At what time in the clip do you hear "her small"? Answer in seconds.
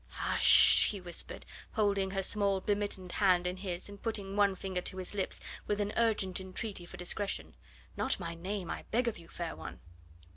2.09-2.59